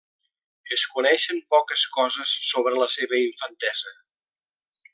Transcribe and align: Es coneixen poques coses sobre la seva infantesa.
Es 0.77 0.85
coneixen 0.93 1.41
poques 1.55 1.83
coses 1.97 2.33
sobre 2.53 2.73
la 2.85 2.89
seva 2.95 3.21
infantesa. 3.27 3.95